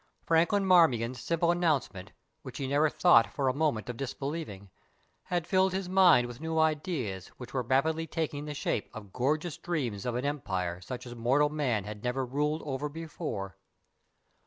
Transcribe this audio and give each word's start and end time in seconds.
Franklin 0.25 0.65
Marmion's 0.65 1.21
simple 1.21 1.51
announcement, 1.51 2.11
which 2.41 2.57
he 2.57 2.67
never 2.67 2.89
thought 2.89 3.31
for 3.31 3.47
a 3.47 3.53
moment 3.53 3.87
of 3.87 3.97
disbelieving, 3.97 4.71
had 5.25 5.45
filled 5.45 5.73
his 5.73 5.87
mind 5.87 6.25
with 6.25 6.41
new 6.41 6.57
ideas, 6.57 7.27
which 7.37 7.53
were 7.53 7.61
rapidly 7.61 8.07
taking 8.07 8.45
the 8.45 8.55
shape 8.55 8.89
of 8.95 9.13
gorgeous 9.13 9.57
dreams 9.57 10.03
of 10.07 10.15
an 10.15 10.25
empire 10.25 10.81
such 10.81 11.05
as 11.05 11.13
mortal 11.13 11.49
man 11.49 11.83
had 11.83 12.03
never 12.03 12.25
ruled 12.25 12.63
over 12.65 12.89
before. 12.89 13.57